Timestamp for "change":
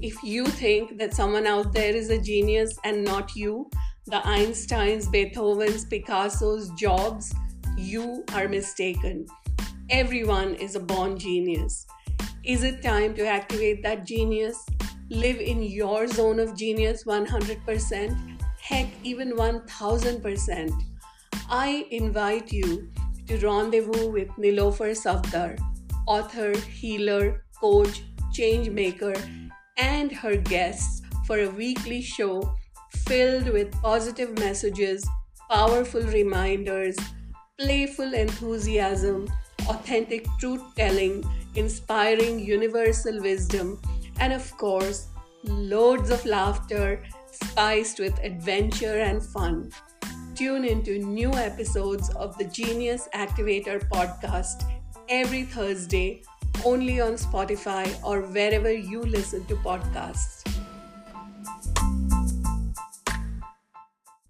28.32-28.70